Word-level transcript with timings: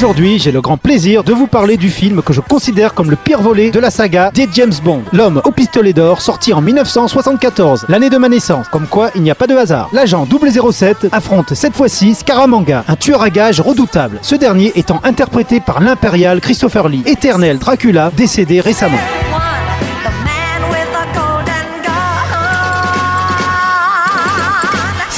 Aujourd'hui, 0.00 0.38
j'ai 0.38 0.50
le 0.50 0.62
grand 0.62 0.78
plaisir 0.78 1.22
de 1.24 1.34
vous 1.34 1.46
parler 1.46 1.76
du 1.76 1.90
film 1.90 2.22
que 2.22 2.32
je 2.32 2.40
considère 2.40 2.94
comme 2.94 3.10
le 3.10 3.16
pire 3.16 3.42
volet 3.42 3.70
de 3.70 3.78
la 3.78 3.90
saga 3.90 4.30
des 4.30 4.48
James 4.54 4.72
Bond. 4.82 5.02
L'homme 5.12 5.42
au 5.44 5.50
pistolet 5.50 5.92
d'or, 5.92 6.22
sorti 6.22 6.54
en 6.54 6.62
1974, 6.62 7.84
l'année 7.90 8.08
de 8.08 8.16
ma 8.16 8.30
naissance. 8.30 8.66
Comme 8.68 8.86
quoi, 8.86 9.10
il 9.14 9.20
n'y 9.20 9.30
a 9.30 9.34
pas 9.34 9.46
de 9.46 9.54
hasard. 9.54 9.90
L'agent 9.92 10.26
007 10.26 11.08
affronte 11.12 11.52
cette 11.52 11.76
fois-ci 11.76 12.14
Scaramanga, 12.14 12.82
un 12.88 12.96
tueur 12.96 13.20
à 13.20 13.28
gages 13.28 13.60
redoutable. 13.60 14.20
Ce 14.22 14.36
dernier 14.36 14.72
étant 14.74 15.02
interprété 15.04 15.60
par 15.60 15.82
l'impérial 15.82 16.40
Christopher 16.40 16.88
Lee, 16.88 17.02
éternel 17.04 17.58
Dracula, 17.58 18.10
décédé 18.16 18.60
récemment. 18.60 18.96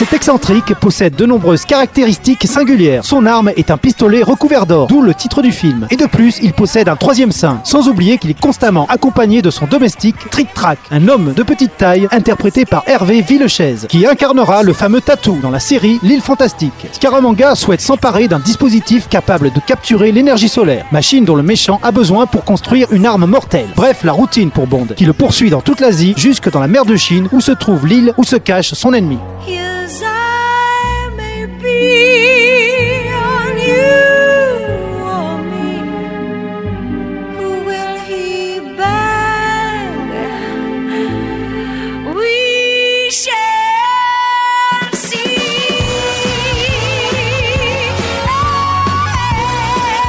Cet 0.03 0.15
excentrique 0.15 0.75
possède 0.81 1.15
de 1.15 1.27
nombreuses 1.27 1.65
caractéristiques 1.65 2.49
singulières. 2.49 3.05
Son 3.05 3.25
arme 3.25 3.53
est 3.57 3.71
un 3.71 3.77
pistolet 3.77 4.25
recouvert 4.25 4.67
d'or, 4.67 4.89
d'où 4.89 5.01
le 5.01 5.15
titre 5.15 5.43
du 5.43 5.53
film. 5.53 5.87
Et 5.93 5.97
de 5.97 6.07
plus, 6.07 6.41
il 6.43 6.53
possède 6.53 6.89
un 6.89 6.97
troisième 6.97 7.31
sein, 7.31 7.61
sans 7.63 7.87
oublier 7.87 8.19
qu'il 8.19 8.31
est 8.31 8.41
constamment 8.41 8.85
accompagné 8.89 9.43
de 9.43 9.51
son 9.51 9.67
domestique 9.67 10.17
Trick 10.33 10.53
Track, 10.55 10.81
un 10.91 11.07
homme 11.07 11.35
de 11.35 11.45
petite 11.45 11.77
taille 11.77 12.09
interprété 12.11 12.65
par 12.65 12.83
Hervé 12.89 13.21
Villechaize, 13.21 13.87
qui 13.89 14.05
incarnera 14.05 14.65
le 14.65 14.73
fameux 14.73 15.01
Tatou 15.01 15.39
dans 15.41 15.51
la 15.51 15.61
série 15.61 16.01
L'île 16.03 16.21
fantastique. 16.21 16.73
Scaramanga 16.91 17.55
souhaite 17.55 17.81
s'emparer 17.81 18.27
d'un 18.27 18.41
dispositif 18.41 19.09
capable 19.09 19.53
de 19.53 19.61
capturer 19.61 20.11
l'énergie 20.11 20.49
solaire, 20.49 20.85
machine 20.91 21.25
dont 21.25 21.37
le 21.37 21.45
méchant 21.45 21.79
a 21.85 21.93
besoin 21.93 22.27
pour 22.27 22.43
construire 22.43 22.89
une 22.91 23.07
arme 23.07 23.27
mortelle. 23.27 23.69
Bref, 23.77 24.03
la 24.03 24.11
routine 24.11 24.51
pour 24.51 24.67
Bond, 24.67 24.89
qui 24.97 25.05
le 25.05 25.13
poursuit 25.13 25.51
dans 25.51 25.61
toute 25.61 25.79
l'Asie 25.79 26.15
jusque 26.17 26.51
dans 26.51 26.59
la 26.59 26.67
mer 26.67 26.87
de 26.87 26.97
Chine 26.97 27.29
où 27.31 27.41
se 27.41 27.53
trouve 27.53 27.87
l'île 27.87 28.15
où 28.17 28.25
se 28.25 28.35
cache 28.35 28.75
son 28.75 28.93
ennemi. 28.95 29.19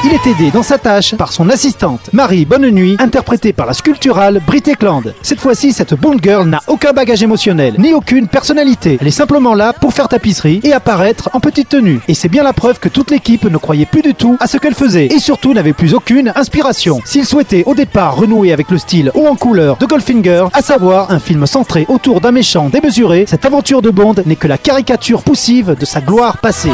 Il 0.05 0.11
est 0.11 0.27
aidé 0.27 0.51
dans 0.51 0.63
sa 0.63 0.77
tâche 0.77 1.15
par 1.15 1.31
son 1.31 1.49
assistante, 1.49 2.09
Marie 2.11 2.43
Bonnenuit, 2.43 2.97
interprétée 2.99 3.53
par 3.53 3.65
la 3.65 3.73
sculpturale 3.73 4.41
Brit 4.45 4.63
Eklund. 4.67 5.13
Cette 5.21 5.39
fois-ci, 5.39 5.71
cette 5.71 5.93
Bond 5.93 6.17
Girl 6.21 6.45
n'a 6.45 6.59
aucun 6.67 6.91
bagage 6.91 7.23
émotionnel, 7.23 7.75
ni 7.77 7.93
aucune 7.93 8.27
personnalité. 8.27 8.97
Elle 8.99 9.07
est 9.07 9.11
simplement 9.11 9.53
là 9.53 9.71
pour 9.71 9.93
faire 9.93 10.09
tapisserie 10.09 10.59
et 10.63 10.73
apparaître 10.73 11.29
en 11.31 11.39
petite 11.39 11.69
tenue. 11.69 12.01
Et 12.09 12.15
c'est 12.15 12.27
bien 12.27 12.43
la 12.43 12.51
preuve 12.51 12.79
que 12.79 12.89
toute 12.89 13.11
l'équipe 13.11 13.45
ne 13.45 13.57
croyait 13.57 13.85
plus 13.85 14.01
du 14.01 14.13
tout 14.13 14.35
à 14.41 14.47
ce 14.47 14.57
qu'elle 14.57 14.75
faisait, 14.75 15.05
et 15.05 15.19
surtout 15.19 15.53
n'avait 15.53 15.71
plus 15.71 15.93
aucune 15.93 16.33
inspiration. 16.35 16.99
S'il 17.05 17.25
souhaitait 17.25 17.63
au 17.65 17.73
départ 17.73 18.17
renouer 18.17 18.51
avec 18.51 18.71
le 18.71 18.79
style 18.79 19.09
haut 19.13 19.27
en 19.27 19.35
couleur 19.35 19.77
de 19.77 19.85
Goldfinger, 19.85 20.47
à 20.51 20.61
savoir 20.61 21.11
un 21.11 21.19
film 21.19 21.45
centré 21.45 21.85
autour 21.87 22.19
d'un 22.19 22.31
méchant 22.31 22.67
démesuré, 22.67 23.23
cette 23.25 23.45
aventure 23.45 23.81
de 23.81 23.89
Bond 23.89 24.15
n'est 24.25 24.35
que 24.35 24.49
la 24.49 24.57
caricature 24.57 25.23
poussive 25.23 25.77
de 25.79 25.85
sa 25.85 26.01
gloire 26.01 26.39
passée. 26.39 26.71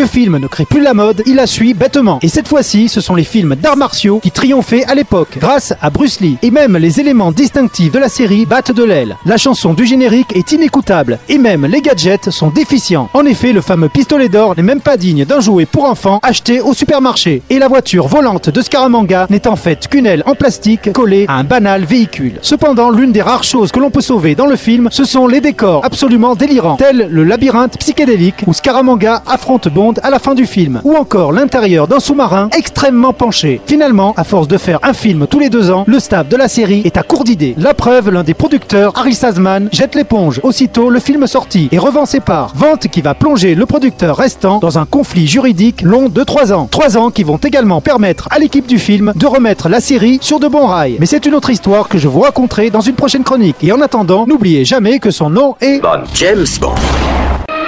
Le 0.00 0.06
film 0.06 0.38
ne 0.38 0.46
crée 0.46 0.64
plus 0.64 0.80
la 0.80 0.94
mode, 0.94 1.22
il 1.26 1.34
la 1.34 1.46
suit 1.46 1.74
bêtement. 1.74 2.20
Et 2.22 2.28
cette 2.28 2.48
fois-ci, 2.48 2.88
ce 2.88 3.02
sont 3.02 3.14
les 3.14 3.22
films 3.22 3.54
d'arts 3.54 3.76
martiaux 3.76 4.18
qui 4.20 4.30
triomphaient 4.30 4.86
à 4.86 4.94
l'époque, 4.94 5.36
grâce 5.38 5.74
à 5.82 5.90
Bruce 5.90 6.20
Lee. 6.20 6.38
Et 6.40 6.50
même 6.50 6.78
les 6.78 7.00
éléments 7.00 7.32
distinctifs 7.32 7.92
de 7.92 7.98
la 7.98 8.08
série 8.08 8.46
battent 8.46 8.72
de 8.72 8.82
l'aile. 8.82 9.18
La 9.26 9.36
chanson 9.36 9.74
du 9.74 9.84
générique 9.84 10.34
est 10.34 10.52
inécoutable, 10.52 11.18
et 11.28 11.36
même 11.36 11.66
les 11.66 11.82
gadgets 11.82 12.30
sont 12.30 12.48
déficients. 12.48 13.10
En 13.12 13.26
effet, 13.26 13.52
le 13.52 13.60
fameux 13.60 13.90
pistolet 13.90 14.30
d'or 14.30 14.54
n'est 14.56 14.62
même 14.62 14.80
pas 14.80 14.96
digne 14.96 15.26
d'un 15.26 15.40
jouet 15.40 15.66
pour 15.66 15.84
enfants 15.84 16.18
acheté 16.22 16.62
au 16.62 16.72
supermarché. 16.72 17.42
Et 17.50 17.58
la 17.58 17.68
voiture 17.68 18.08
volante 18.08 18.48
de 18.48 18.62
Scaramanga 18.62 19.26
n'est 19.28 19.46
en 19.46 19.56
fait 19.56 19.86
qu'une 19.86 20.06
aile 20.06 20.22
en 20.24 20.34
plastique 20.34 20.94
collée 20.94 21.26
à 21.28 21.34
un 21.34 21.44
banal 21.44 21.84
véhicule. 21.84 22.38
Cependant, 22.40 22.88
l'une 22.88 23.12
des 23.12 23.20
rares 23.20 23.44
choses 23.44 23.70
que 23.70 23.80
l'on 23.80 23.90
peut 23.90 24.00
sauver 24.00 24.34
dans 24.34 24.46
le 24.46 24.56
film, 24.56 24.88
ce 24.90 25.04
sont 25.04 25.26
les 25.26 25.42
décors 25.42 25.84
absolument 25.84 26.36
délirants, 26.36 26.76
tels 26.76 27.06
le 27.10 27.22
labyrinthe 27.22 27.76
psychédélique 27.76 28.44
où 28.46 28.54
Scaramanga 28.54 29.22
affronte 29.26 29.68
Bond 29.68 29.89
à 30.02 30.10
la 30.10 30.18
fin 30.18 30.34
du 30.34 30.46
film, 30.46 30.80
ou 30.84 30.94
encore 30.94 31.32
l'intérieur 31.32 31.88
d'un 31.88 32.00
sous-marin 32.00 32.48
extrêmement 32.56 33.12
penché. 33.12 33.60
Finalement, 33.66 34.14
à 34.16 34.24
force 34.24 34.48
de 34.48 34.58
faire 34.58 34.78
un 34.82 34.92
film 34.92 35.26
tous 35.26 35.38
les 35.38 35.50
deux 35.50 35.70
ans, 35.70 35.84
le 35.86 35.98
staff 35.98 36.28
de 36.28 36.36
la 36.36 36.48
série 36.48 36.82
est 36.84 36.96
à 36.96 37.02
court 37.02 37.24
d'idées. 37.24 37.54
La 37.58 37.74
preuve, 37.74 38.10
l'un 38.10 38.22
des 38.22 38.34
producteurs, 38.34 38.92
Harry 38.96 39.14
Sazman, 39.14 39.68
jette 39.72 39.94
l'éponge 39.94 40.40
aussitôt 40.42 40.90
le 40.90 41.00
film 41.00 41.26
sorti 41.26 41.68
et 41.72 41.78
revend 41.78 42.06
ses 42.06 42.20
parts. 42.20 42.52
Vente 42.54 42.88
qui 42.88 43.00
va 43.00 43.14
plonger 43.14 43.54
le 43.54 43.66
producteur 43.66 44.16
restant 44.16 44.58
dans 44.58 44.78
un 44.78 44.86
conflit 44.86 45.26
juridique 45.26 45.82
long 45.82 46.08
de 46.08 46.22
3 46.22 46.52
ans. 46.52 46.68
3 46.70 46.96
ans 46.96 47.10
qui 47.10 47.22
vont 47.22 47.38
également 47.38 47.80
permettre 47.80 48.28
à 48.30 48.38
l'équipe 48.38 48.66
du 48.66 48.78
film 48.78 49.12
de 49.16 49.26
remettre 49.26 49.68
la 49.68 49.80
série 49.80 50.18
sur 50.20 50.40
de 50.40 50.48
bons 50.48 50.66
rails. 50.66 50.96
Mais 51.00 51.06
c'est 51.06 51.26
une 51.26 51.34
autre 51.34 51.50
histoire 51.50 51.88
que 51.88 51.98
je 51.98 52.08
vous 52.08 52.20
raconterai 52.20 52.70
dans 52.70 52.80
une 52.80 52.94
prochaine 52.94 53.24
chronique. 53.24 53.56
Et 53.62 53.72
en 53.72 53.80
attendant, 53.80 54.26
n'oubliez 54.26 54.64
jamais 54.64 54.98
que 54.98 55.10
son 55.10 55.30
nom 55.30 55.56
est... 55.60 55.80
James 56.14 56.46
Bond. 56.60 56.99